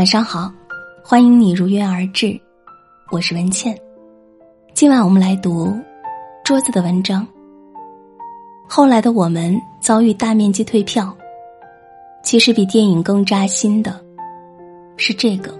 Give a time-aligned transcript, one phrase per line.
[0.00, 0.50] 晚上好，
[1.04, 2.34] 欢迎你如约而至，
[3.10, 3.78] 我是文倩。
[4.72, 5.78] 今晚我们来读
[6.42, 7.26] 桌子的文章。
[8.66, 11.14] 后来的我们遭遇大面积退票，
[12.22, 14.02] 其实比电影更扎心的
[14.96, 15.54] 是这个。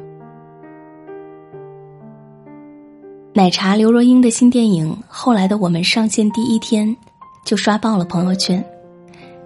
[3.34, 6.96] 奶茶刘若英的新电影《后来的我们》上线第一天
[7.45, 8.64] 就刷爆了朋友圈，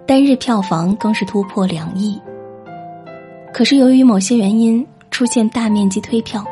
[0.07, 2.17] 单日票房更是突破两亿。
[3.55, 6.43] 可是由于某些原因出现大面积退票。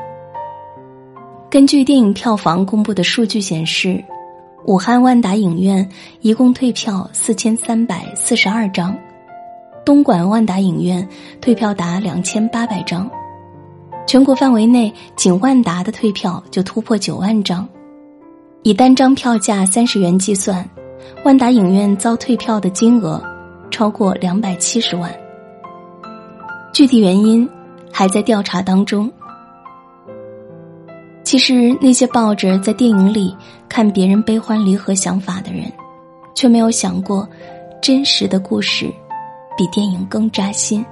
[1.49, 4.02] 根据电影票房公布的数据显示，
[4.67, 5.85] 武汉万达影院
[6.21, 8.97] 一共退票四千三百四十二张，
[9.84, 11.05] 东莞万达影院
[11.41, 13.11] 退票达两千八百张。
[14.08, 17.67] 全国范围内，仅万达的退票就突破九万张，
[18.61, 20.66] 以单张票价三十元计算，
[21.25, 23.22] 万达影院遭退票的金额
[23.70, 25.14] 超过两百七十万。
[26.73, 27.47] 具体原因
[27.91, 29.09] 还在调查当中。
[31.23, 33.35] 其实，那些抱着在电影里
[33.69, 35.71] 看别人悲欢离合想法的人，
[36.33, 37.30] 却没有想过，
[37.80, 38.91] 真实的故事
[39.55, 40.83] 比电影更扎心。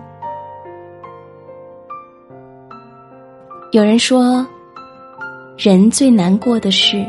[3.71, 4.45] 有人说，
[5.57, 7.03] 人最难过的事，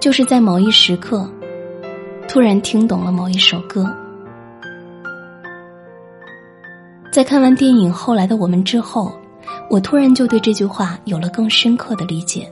[0.00, 1.28] 就是在某一时刻，
[2.26, 3.94] 突然听懂了某一首歌。
[7.10, 9.12] 在看完电影《后来的我们》之后，
[9.68, 12.50] 我突然就对这句话有了更深刻的理解。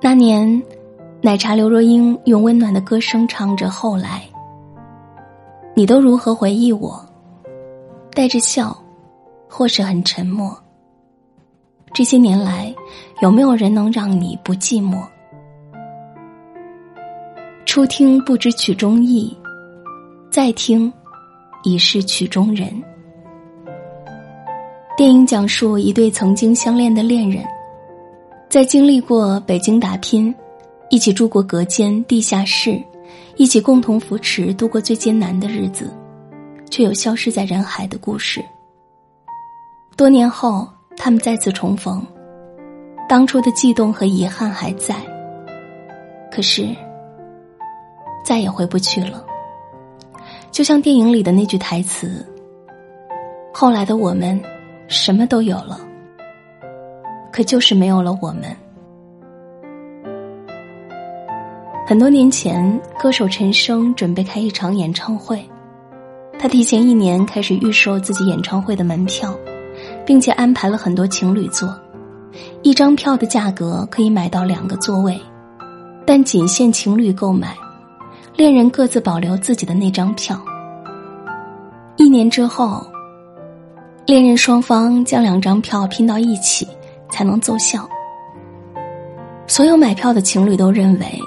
[0.00, 0.62] 那年，
[1.20, 4.22] 奶茶刘若英用温暖的歌声唱着《后来》，
[5.74, 7.04] 你都如何回忆我？
[8.14, 8.76] 带着笑，
[9.48, 10.56] 或是很沉默。
[11.92, 12.72] 这些年来，
[13.20, 15.04] 有没有人能让你不寂寞？
[17.64, 19.36] 初听不知曲中意，
[20.30, 20.92] 再听，
[21.64, 22.70] 已是曲中人。
[24.96, 27.44] 电影讲述一对曾经相恋的恋人，
[28.48, 30.34] 在经历过北京打拼，
[30.88, 32.82] 一起住过隔间地下室，
[33.36, 35.90] 一起共同扶持度过最艰难的日子，
[36.70, 38.42] 却又消失在人海的故事。
[39.96, 40.66] 多年后。
[40.98, 42.02] 他们再次重逢，
[43.06, 44.96] 当初的悸动和遗憾还在，
[46.32, 46.66] 可是
[48.24, 49.22] 再也回不去了。
[50.50, 52.24] 就像电影里的那句台词
[53.52, 54.40] ：“后来的我们
[54.88, 55.80] 什么都有了，
[57.32, 58.44] 可就是没有了我们。”
[61.86, 65.44] 很多年前，歌手陈升准备开一场演唱会，
[66.38, 69.34] 他提前一年开始预售自己演唱会的门票。
[70.06, 71.68] 并且安排了很多情侣座，
[72.62, 75.20] 一张票的价格可以买到两个座位，
[76.06, 77.54] 但仅限情侣购买，
[78.36, 80.40] 恋人各自保留自己的那张票。
[81.96, 82.86] 一年之后，
[84.06, 86.64] 恋人双方将两张票拼到一起
[87.10, 87.88] 才能奏效。
[89.48, 91.20] 所有买票的情侣都认为，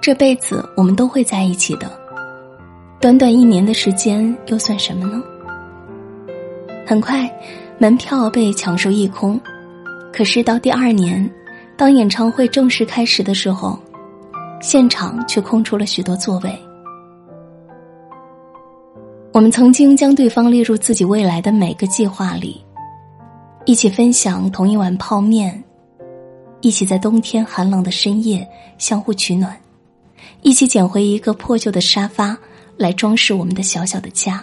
[0.00, 1.90] 这辈子我们都会在一起的，
[2.98, 5.22] 短短一年的时间又算什么呢？
[6.86, 7.30] 很快。
[7.78, 9.38] 门票被抢售一空，
[10.10, 11.30] 可是到第二年，
[11.76, 13.78] 当演唱会正式开始的时候，
[14.62, 16.58] 现场却空出了许多座位。
[19.36, 22.58] 我们曾经将对方列入自己未来的每个计划里，
[23.66, 25.62] 一起分享同一碗泡面，
[26.62, 28.48] 一起在冬天寒冷的深夜
[28.78, 29.54] 相互取暖，
[30.40, 32.34] 一起捡回一个破旧的沙发
[32.78, 34.42] 来装饰我们的小小的家。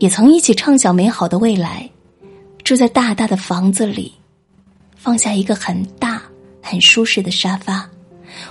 [0.00, 1.88] 也曾一起畅想美好的未来，
[2.64, 4.12] 住在大大的房子里，
[4.96, 6.20] 放下一个很大、
[6.60, 7.88] 很舒适的沙发，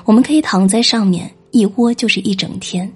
[0.05, 2.89] 我们可以躺在上面一窝就是一整天。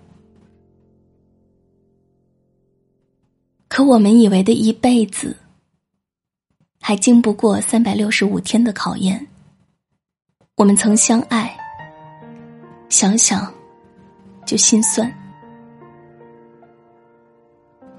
[3.76, 5.36] 可我们以为的一辈子，
[6.80, 9.28] 还经不过三百六十五天的考验。
[10.58, 11.58] 我们曾相爱，
[12.88, 13.52] 想想
[14.46, 15.12] 就心酸。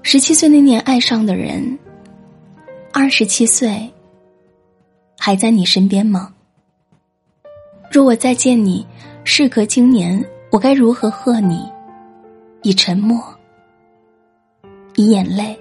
[0.01, 1.77] 十七岁那年爱上的人，
[2.93, 3.91] 二十七岁
[5.17, 6.33] 还在你身边吗？
[7.91, 8.87] 若我再见你，
[9.25, 11.69] 事隔经年，我该如何贺你？
[12.63, 13.21] 以沉默，
[14.95, 15.53] 以眼泪。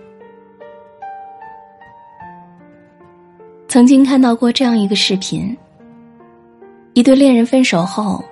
[3.75, 5.53] 曾经看到过这样一个视频：
[6.93, 8.25] 一对恋人分手后，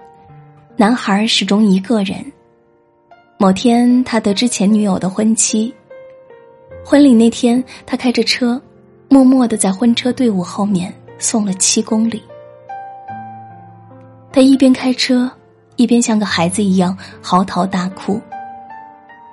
[0.76, 2.24] 男孩始终一个人。
[3.40, 5.74] 某天，他得知前女友的婚期。
[6.84, 8.62] 婚礼那天，他开着车，
[9.08, 12.22] 默默的在婚车队伍后面送了七公里。
[14.32, 15.28] 他一边开车，
[15.74, 18.20] 一边像个孩子一样嚎啕大哭。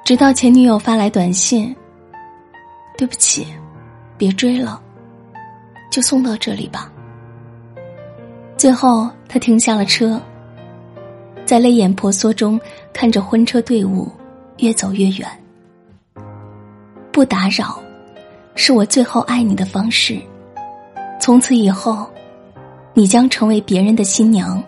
[0.03, 1.75] 直到前女友发来短信
[2.97, 3.45] ：“对不起，
[4.17, 4.81] 别追了，
[5.89, 6.91] 就送到这里吧。
[8.57, 10.21] 最后，他停下了车，
[11.45, 12.59] 在泪眼婆娑中
[12.93, 14.11] 看着婚车队伍
[14.57, 15.27] 越走越远。
[17.11, 17.79] 不打扰，
[18.55, 20.19] 是我最后爱你的方式。
[21.19, 22.09] 从此以后，
[22.93, 24.61] 你将成为别人的新娘。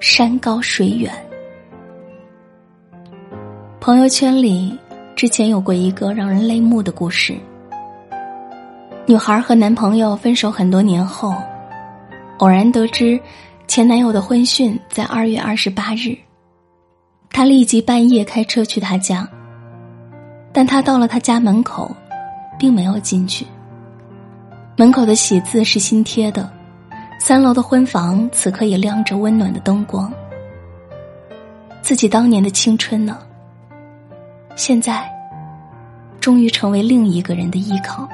[0.00, 1.10] 山高水远。
[3.80, 4.78] 朋友圈里
[5.16, 7.34] 之前有过一个让人泪目的故事：
[9.06, 11.34] 女孩和男朋友分手很多年后，
[12.38, 13.20] 偶然得知
[13.68, 16.16] 前男友的婚讯在二月二十八日，
[17.28, 19.28] 她立即半夜开车去他家。
[20.54, 21.94] 但她到了他家门口，
[22.58, 23.46] 并没有进去。
[24.74, 26.50] 门口的喜字是新贴的。
[27.20, 30.12] 三楼的婚房此刻也亮着温暖的灯光。
[31.82, 33.18] 自己当年的青春呢？
[34.56, 35.10] 现在，
[36.20, 38.08] 终于成为另一个人的依靠。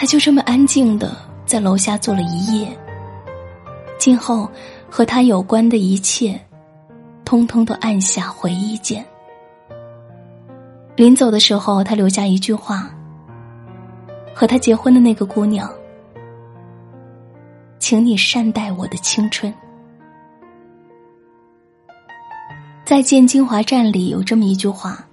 [0.00, 1.14] 他就这么安静的
[1.44, 2.74] 在楼下坐了一夜。
[3.98, 4.50] 今后
[4.88, 6.40] 和他有关的一切，
[7.22, 9.04] 通通都按下回忆键。
[10.96, 12.90] 临走的时候，他留下一句话。
[14.34, 15.70] 和他结婚的那个姑娘，
[17.78, 19.52] 请你善待我的青春。
[22.86, 25.06] 再见金华站里有这么一句话：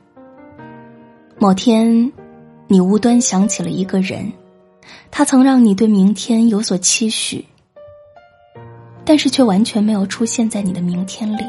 [1.37, 2.09] 某天，
[2.67, 4.31] 你无端想起了一个人，
[5.11, 7.45] 他曾让你对明天有所期许，
[9.03, 11.43] 但是却完全没有出现在你的明天里。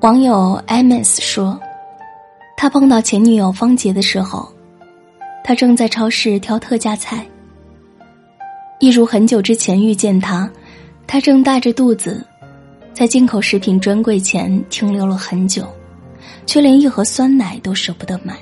[0.00, 1.60] 网友 ms 说。
[2.56, 4.50] 他碰到前女友方杰的时候，
[5.42, 7.26] 他正在超市挑特价菜。
[8.80, 10.50] 一如很久之前遇见他，
[11.06, 12.24] 他正大着肚子，
[12.94, 15.66] 在进口食品专柜前停留了很久，
[16.46, 18.38] 却连一盒酸奶都舍不得买。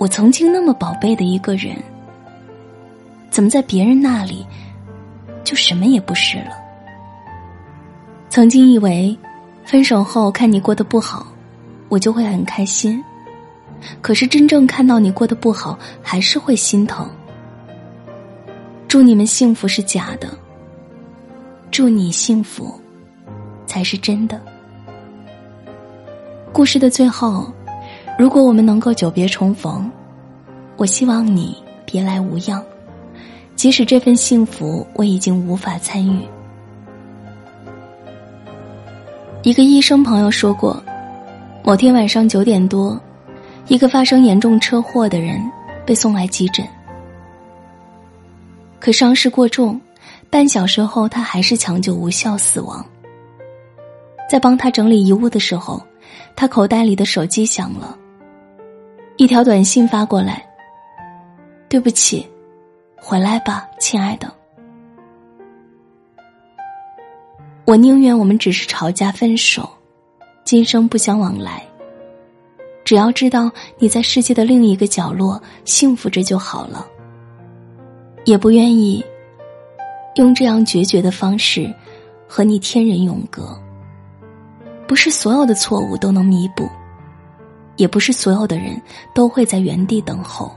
[0.00, 1.76] 我曾经那么宝贝的一个人，
[3.28, 4.46] 怎么在别人那里
[5.44, 6.52] 就什么也不是了？
[8.30, 9.16] 曾经以为。
[9.62, 11.24] 分手后看你过得不好，
[11.88, 13.00] 我就会很开心。
[14.00, 17.08] 可是真正看到你过得不好，还是会心疼。
[18.88, 20.28] 祝你们幸福是假的，
[21.70, 22.80] 祝你幸福
[23.64, 24.40] 才是真的。
[26.52, 27.52] 故事的最后，
[28.20, 29.90] 如果我们能够久别重逢，
[30.76, 31.56] 我希望你
[31.86, 32.62] 别来无恙，
[33.56, 36.20] 即使这份幸福我已经无法参与。
[39.42, 40.82] 一个医生朋友说过，
[41.64, 43.00] 某天晚上九点多，
[43.68, 45.40] 一个发生严重车祸的人
[45.86, 46.62] 被送来急诊，
[48.78, 49.80] 可伤势过重，
[50.28, 52.84] 半小时后他还是抢救无效死亡。
[54.28, 55.82] 在帮他整理遗物的时候，
[56.36, 57.96] 他口袋里的手机响了，
[59.20, 60.42] 一条短信发过来
[61.68, 62.26] ：“对不起，
[62.96, 64.32] 回来吧，亲爱的。”
[67.66, 69.68] 我宁愿我们只是吵架分手，
[70.42, 71.62] 今生不相往来。
[72.82, 76.86] 只要知道你在世界的另一个角落幸福着就好了。
[78.24, 79.04] 也不愿意
[80.14, 81.70] 用这样决绝的方式
[82.26, 83.54] 和你天人永隔。
[84.88, 86.66] 不是所有的错误都能弥补，
[87.80, 88.78] 也不是所有的人
[89.14, 90.54] 都会在原地等候。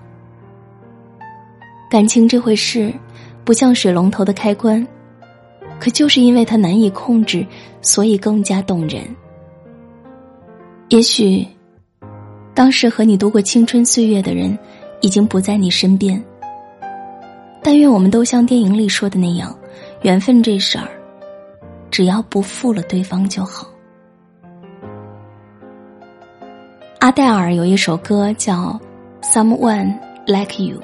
[1.90, 2.94] 感情这回事，
[3.46, 4.86] 不像水龙头的开关。
[5.80, 7.46] 可就是因为它难以控制，
[7.82, 9.04] 所以更加动人。
[10.90, 11.48] 也许，
[12.54, 14.58] 当时和你度过青春岁月的人，
[15.00, 16.22] 已经不在你身边。
[17.62, 19.58] 但愿我们都像电影里说的那样，
[20.02, 20.90] 缘分这事儿，
[21.90, 23.73] 只要不负了对方就好。
[27.16, 28.80] 戴尔有一首歌叫
[29.24, 30.80] 《Someone Like You》，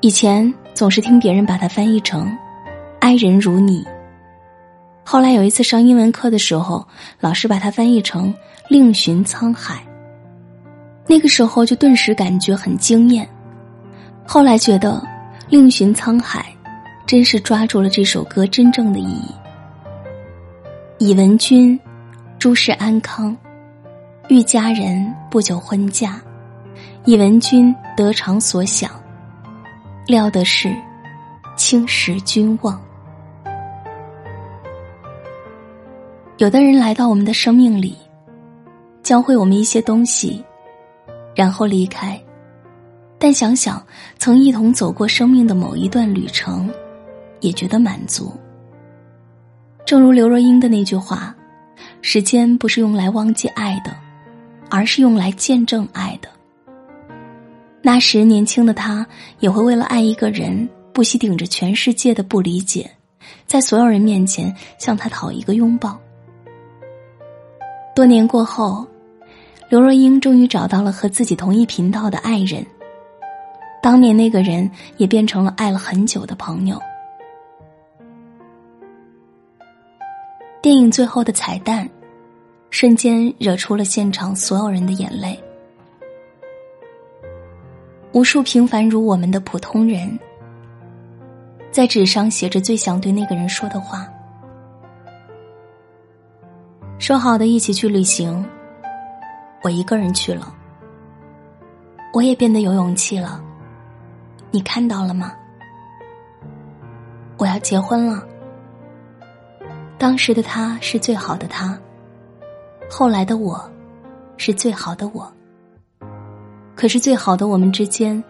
[0.00, 2.34] 以前总是听别人把它翻译成
[3.00, 3.86] “爱人如你”。
[5.04, 6.88] 后来有一次上英文课的时候，
[7.20, 8.34] 老师把它翻译成
[8.70, 9.82] “另寻沧海”。
[11.06, 13.28] 那个时候就顿时感觉很惊艳。
[14.24, 15.06] 后来觉得
[15.50, 16.46] “另寻沧海”
[17.06, 19.34] 真是抓住了这首歌真正的意义。
[20.96, 21.78] 以文君
[22.38, 23.36] 诸事安康，
[24.28, 26.20] 遇佳人不久婚嫁。
[27.04, 28.90] 以闻君得偿所想，
[30.04, 30.74] 料的是
[31.56, 32.80] 青石君望。
[36.38, 37.96] 有的人来到我们的生命里，
[39.04, 40.44] 教会我们一些东西，
[41.36, 42.20] 然后离开。
[43.20, 43.80] 但想想
[44.18, 46.68] 曾一同走过生命的某一段旅程，
[47.40, 48.32] 也觉得满足。
[49.84, 51.32] 正如刘若英的那句话
[52.02, 53.96] ：“时间不是用来忘记爱的，
[54.70, 56.28] 而是用来见证爱的。
[57.82, 59.06] 那时年轻的他
[59.38, 62.90] 也会为了爱一个人，不惜顶着全世界的不理解，
[63.46, 65.98] 在所有人面前向他讨一个拥抱。
[67.94, 68.86] 多年过后，
[69.68, 72.64] 刘若英终于找到了和自己同一频道的爱人。
[73.82, 76.80] 当年那个人也变成了爱了很久的朋友。
[80.60, 81.88] 电影最后的彩蛋，
[82.70, 85.42] 瞬间惹出了现场所有人的眼泪。
[88.12, 90.18] 无数平凡如我们的普通人，
[91.70, 94.08] 在纸上写着最想对那个人说的话。
[96.98, 98.44] 说好的一起去旅行，
[99.62, 100.52] 我一个人去了。
[102.14, 103.42] 我也变得有勇气了。
[104.50, 105.34] 你看到了吗？
[107.36, 108.26] 我要结婚了。
[109.98, 111.78] 当时的他是最好的他，
[112.88, 113.70] 后来的我，
[114.36, 115.32] 是最好的我。
[116.74, 118.22] 可是最好的我们之间，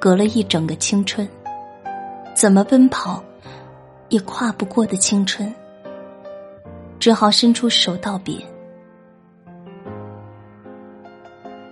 [0.00, 1.28] 隔了一整个青春，
[2.34, 3.22] 怎么奔跑，
[4.08, 5.52] 也跨不过的青春，
[6.98, 8.36] 只好伸出手道别。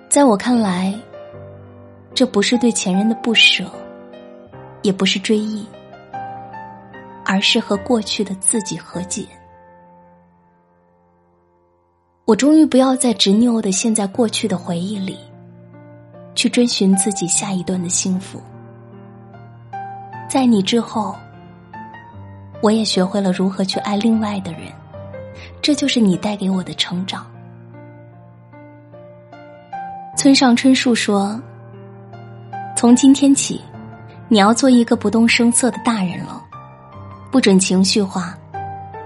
[0.08, 0.98] 在我看来。
[2.14, 3.64] 这不是对前任的不舍，
[4.82, 5.64] 也不是追忆，
[7.25, 9.25] 而是和过去的自己和解。
[12.28, 15.16] 我终于不要再执拗的陷在过去的回忆里，
[16.35, 18.38] 去追寻自己下一段的幸福。
[20.28, 21.16] 在你之后，
[22.61, 24.64] 我也学会了如何去爱另外的人，
[25.62, 27.26] 这就是你带给我的成长。
[30.14, 31.40] 村上春树说。
[32.76, 33.61] 从今天起，
[34.28, 36.44] 你要做一个不动声色的大人了，
[37.32, 38.38] 不准情绪化，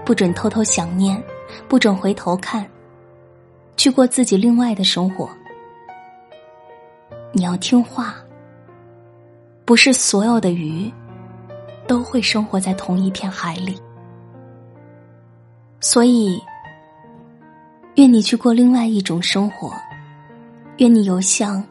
[0.05, 1.23] 不准偷偷想念，
[1.69, 2.63] 不准回头看，
[3.75, 5.29] 去过自己另外的生活。
[7.31, 8.15] 你要听话，
[9.65, 10.91] 不是所有的鱼
[11.87, 13.75] 都会生活在同一片海里，
[15.79, 16.39] 所以，
[17.95, 19.73] 愿你去过另外一种生活，
[20.77, 21.63] 愿你游向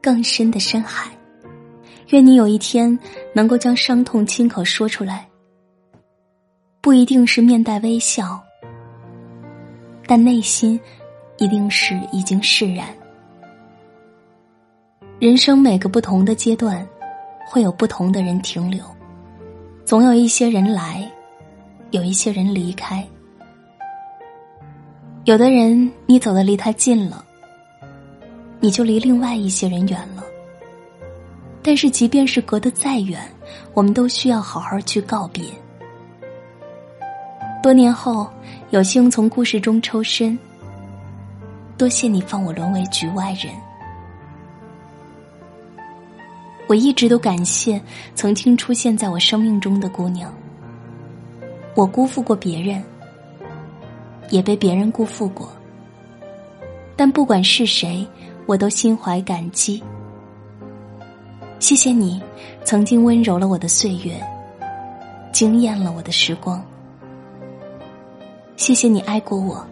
[0.00, 1.10] 更深的深海。
[2.10, 2.96] 愿你有一天
[3.34, 5.26] 能够将伤痛亲口说出来，
[6.80, 8.40] 不一定是面带微笑，
[10.06, 10.78] 但内心
[11.38, 12.86] 一定是已经释然。
[15.18, 16.86] 人生每个不同的阶段，
[17.48, 18.84] 会有不同的人停留，
[19.84, 21.10] 总有一些人来，
[21.90, 23.06] 有一些人离开。
[25.24, 27.24] 有的人你走的离他近了，
[28.60, 30.22] 你就离另外一些人远了。
[31.62, 33.20] 但是，即便是隔得再远，
[33.74, 35.42] 我们都需要好好去告别。
[37.60, 38.30] 多年后，
[38.70, 40.38] 有幸从故事中抽身，
[41.78, 43.52] 多谢你放我沦为局外人。
[46.66, 47.80] 我一直都感谢
[48.14, 50.32] 曾经出现在我生命中的姑娘。
[51.74, 52.82] 我辜负过别人，
[54.30, 55.48] 也被别人辜负过，
[56.96, 58.04] 但不管是谁，
[58.46, 59.82] 我都心怀感激。
[61.58, 62.20] 谢谢你，
[62.64, 64.18] 曾经温柔了我的岁月，
[65.32, 66.64] 惊艳了我的时光。
[68.56, 69.64] 谢谢你爱过我，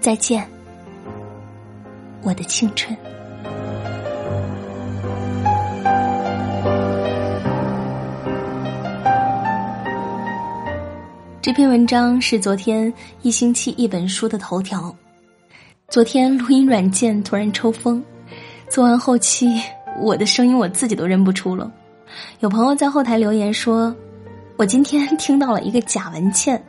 [0.00, 0.48] 再见，
[2.22, 2.96] 我的青春。
[11.42, 12.90] 这篇文章是昨天
[13.20, 14.94] 一星期一本书的头条。
[15.88, 18.02] 昨天录音软件突然抽风，
[18.70, 19.60] 做完后期。
[20.00, 21.70] 我的声音我自己都认不出了，
[22.38, 23.94] 有朋友在后台留言说，
[24.56, 26.62] 我今天听到了一个贾文倩。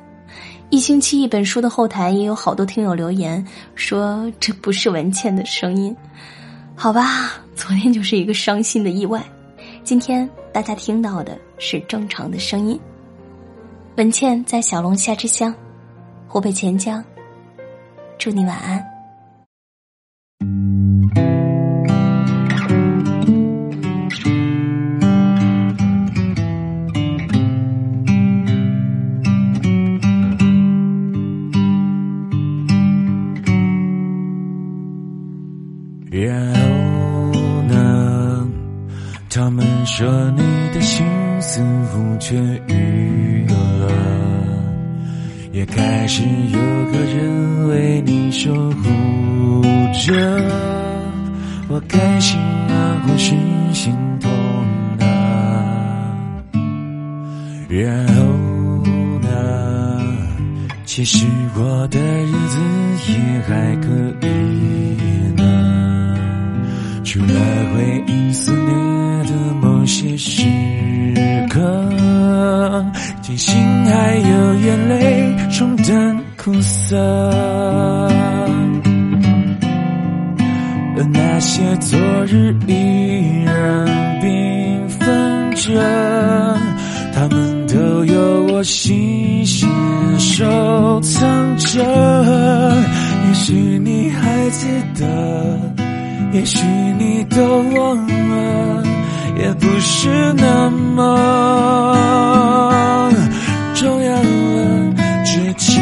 [0.72, 5.94] 一星期一本书的后台也有好多听友留言说这不是文倩的声音，
[6.75, 9.22] 好吧，昨天就是一个伤心的意外，
[9.84, 12.80] 今天大家听到的是正常的声音。
[13.98, 15.54] 文倩在小龙虾之乡，
[16.25, 17.04] 湖北潜江，
[18.18, 18.90] 祝你晚安。
[57.72, 58.22] 然后
[59.22, 59.28] 呢？
[60.86, 61.25] 其实
[61.56, 62.60] 我的日子
[63.08, 63.13] 也
[63.48, 63.88] 还可
[64.28, 64.30] 以
[65.38, 65.42] 呢，
[67.01, 67.34] 除了
[67.74, 70.44] 回忆肆虐的某些时
[71.50, 71.62] 刻，
[73.22, 76.98] 庆幸还有眼泪冲淡苦涩，
[80.98, 83.88] 而那些昨日依然
[84.22, 85.72] 缤纷着，
[88.13, 89.65] 有我心血
[90.20, 91.82] 收藏着。
[93.27, 94.68] 也许你还记
[95.00, 95.06] 得，
[96.34, 96.65] 也许
[97.00, 97.41] 你都
[97.80, 98.84] 忘了，
[99.38, 101.00] 也不是那么
[103.75, 104.24] 重要了。
[105.24, 105.80] 只期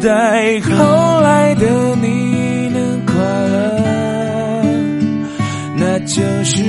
[0.00, 3.14] 待后来的你能快
[3.48, 4.62] 乐，
[5.76, 6.62] 那就是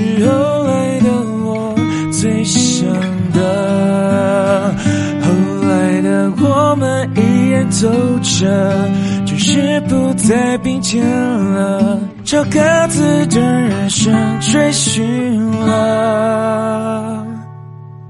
[7.69, 7.87] 走
[8.19, 8.89] 着，
[9.25, 17.25] 只是不再并肩了，朝各自的人生追寻了。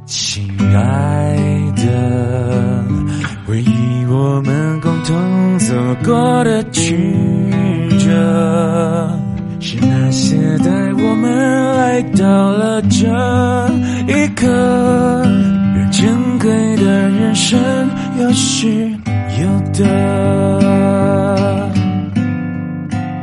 [0.06, 1.36] 亲爱
[1.76, 2.84] 的，
[3.46, 6.98] 回忆我们共同走过的曲
[8.00, 9.20] 折，
[9.60, 13.06] 是那些带我们来到了这
[14.08, 14.48] 一刻，
[15.76, 17.60] 让珍贵的人生
[18.20, 18.90] 有失
[19.42, 19.80] 有的。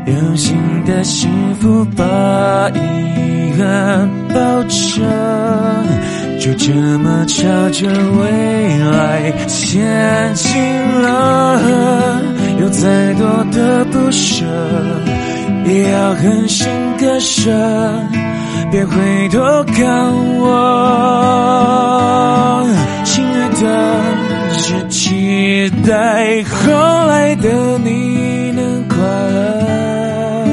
[0.06, 2.04] 有新的幸福把
[2.70, 5.02] 遗憾抱着，
[6.38, 10.62] 就这么朝着未来前进
[11.02, 11.60] 了。
[12.60, 14.44] 有再多的不舍，
[15.66, 16.66] 也要狠心
[16.98, 17.50] 割舍，
[18.70, 19.38] 别回头
[19.74, 19.84] 看
[20.38, 20.46] 我，
[23.04, 23.66] 亲爱的，
[24.66, 26.72] 只期待后
[27.06, 30.48] 来的你能快乐。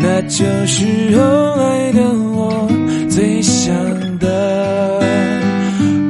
[0.00, 0.84] 那就是
[1.16, 1.22] 后
[1.54, 2.00] 来的
[2.34, 2.68] 我
[3.08, 3.72] 最想
[4.18, 5.00] 的。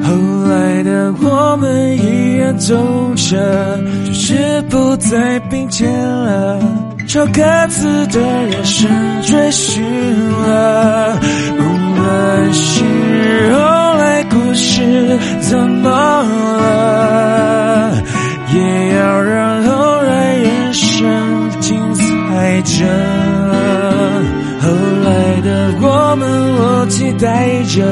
[0.05, 0.11] 后
[0.49, 2.75] 来的我们依然走
[3.15, 6.59] 着，只是不再并肩了，
[7.07, 8.91] 朝各自的人生
[9.23, 9.85] 追寻
[10.31, 11.21] 了。
[11.59, 11.63] 无
[12.01, 12.83] 论是
[13.53, 13.59] 后
[13.99, 16.16] 来故事怎么
[22.79, 22.85] 着。
[24.61, 24.67] 后
[25.05, 25.09] 来
[25.43, 25.49] 的
[25.81, 25.85] 我
[26.17, 26.23] 们，
[26.59, 27.85] 我期待着，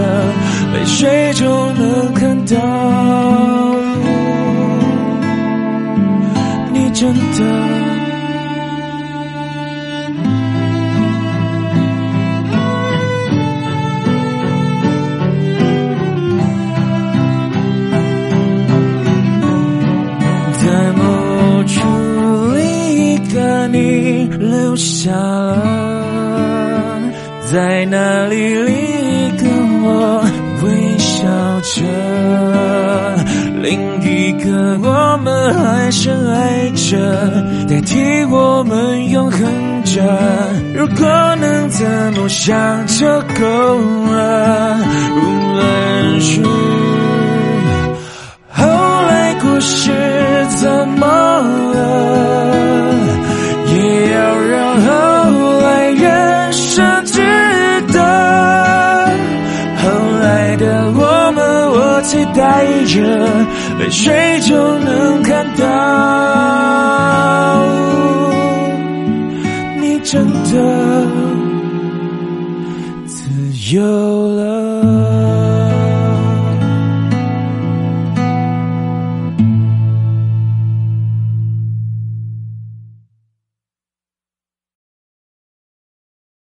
[0.73, 2.53] 泪水中能看到
[6.73, 7.93] 你真的。
[24.38, 25.62] 留下了，
[27.53, 29.44] 在那里另一个
[29.83, 30.25] 我
[30.62, 31.27] 微笑
[31.61, 31.83] 着，
[33.62, 36.97] 另一个我们还深爱着，
[37.68, 39.40] 代替我们永恒
[39.85, 40.03] 着。
[40.75, 43.79] 如果能怎么想就够
[44.11, 44.79] 了，
[45.16, 45.18] 无
[45.55, 46.42] 论是。
[48.51, 48.64] 后
[49.09, 49.92] 来故事
[50.61, 51.34] 怎么
[63.85, 65.62] 泪水就能看到
[69.79, 71.07] 你真的
[73.07, 74.13] 自由。